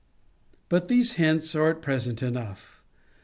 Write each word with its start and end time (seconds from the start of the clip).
But 0.67 0.87
these 0.87 1.11
hints 1.11 1.53
are 1.53 1.69
at 1.69 1.83
present 1.83 2.23
enough. 2.23 2.81